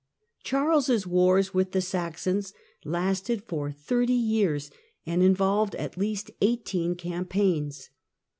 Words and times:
Charles' 0.43 1.05
wars 1.05 1.53
with 1.53 1.73
the 1.73 1.79
Saxons 1.79 2.53
lasted 2.83 3.43
for 3.43 3.69
thirty 3.71 4.13
years 4.15 4.69
The 4.69 4.73
Saxon 4.73 5.13
and 5.13 5.21
involved 5.23 5.75
at 5.75 5.95
least 5.95 6.31
eighteen 6.41 6.95
campaigns. 6.95 7.91